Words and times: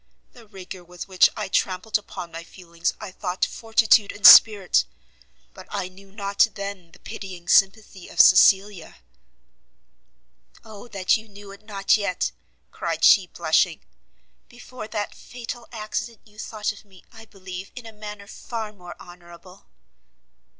The 0.33 0.47
rigour 0.47 0.83
with 0.83 1.07
which 1.07 1.29
I 1.37 1.47
trampled 1.47 1.95
upon 1.95 2.31
my 2.31 2.43
feelings 2.43 2.95
I 2.99 3.11
thought 3.11 3.45
fortitude 3.45 4.11
and 4.11 4.25
spirit, 4.25 4.83
but 5.53 5.67
I 5.69 5.89
knew 5.89 6.11
not 6.11 6.47
then 6.55 6.91
the 6.91 6.97
pitying 6.97 7.47
sympathy 7.47 8.09
of 8.09 8.19
Cecilia!" 8.19 8.95
"O 10.65 10.87
that 10.87 11.17
you 11.17 11.27
knew 11.29 11.51
it 11.51 11.61
not 11.61 11.97
yet!" 11.97 12.31
cried 12.71 13.03
she, 13.05 13.27
blushing; 13.27 13.81
"before 14.49 14.87
that 14.87 15.13
fatal 15.13 15.67
accident 15.71 16.21
you 16.27 16.39
thought 16.39 16.71
of 16.71 16.83
me, 16.83 17.03
I 17.11 17.25
believe, 17.25 17.69
in 17.75 17.85
a 17.85 17.93
manner 17.93 18.25
far 18.25 18.73
more 18.73 18.95
honourable." 18.99 19.67